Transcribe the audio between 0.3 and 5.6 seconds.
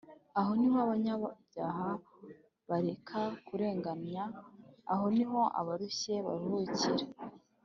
aho ni ho abanyabyaha bareka kurenganya, aho ni ho